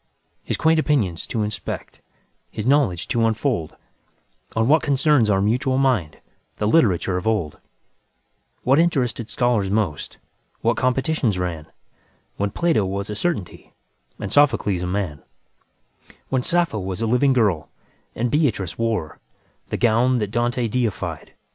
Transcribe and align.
His 0.43 0.57
quaint 0.57 0.79
opinions 0.79 1.27
to 1.27 1.43
inspect, 1.43 2.01
His 2.49 2.65
knowledge 2.65 3.07
to 3.09 3.19
unfoldOn 3.23 3.75
what 4.55 4.81
concerns 4.81 5.29
our 5.29 5.41
mutual 5.43 5.77
mind, 5.77 6.17
The 6.55 6.65
literature 6.67 7.17
of 7.17 7.27
old; 7.27 7.59
What 8.63 8.79
interested 8.79 9.29
scholars 9.29 9.69
most, 9.69 10.17
What 10.61 10.75
competitions 10.75 11.37
ranWhen 11.37 12.51
Plato 12.51 12.83
was 12.83 13.11
a 13.11 13.15
certainty, 13.15 13.73
And 14.19 14.33
Sophocles 14.33 14.81
a 14.81 14.87
man; 14.87 15.21
When 16.29 16.41
Sappho 16.41 16.79
was 16.79 17.03
a 17.03 17.05
living 17.05 17.33
girl, 17.33 17.69
And 18.15 18.31
Beatrice 18.31 18.73
woreThe 18.79 19.79
gown 19.79 20.17
that 20.17 20.31
Dante 20.31 20.67
deified. 20.67 21.33